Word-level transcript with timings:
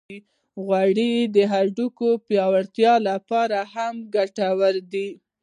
غوړې 0.65 1.11
د 1.35 1.37
هډوکو 1.51 2.09
پیاوړتیا 2.27 2.93
لپاره 3.09 3.57
هم 3.73 3.93
ګټورې 4.15 4.81
دي. 4.93 5.09